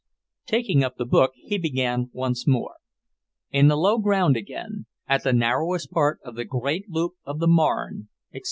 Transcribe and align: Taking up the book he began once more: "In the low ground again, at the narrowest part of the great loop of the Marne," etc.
Taking 0.47 0.83
up 0.83 0.97
the 0.97 1.05
book 1.05 1.33
he 1.35 1.59
began 1.59 2.09
once 2.11 2.47
more: 2.47 2.73
"In 3.51 3.67
the 3.67 3.75
low 3.77 3.99
ground 3.99 4.35
again, 4.35 4.87
at 5.07 5.23
the 5.23 5.31
narrowest 5.31 5.91
part 5.91 6.19
of 6.25 6.33
the 6.33 6.43
great 6.43 6.89
loop 6.89 7.13
of 7.23 7.37
the 7.37 7.45
Marne," 7.47 8.07
etc. 8.33 8.39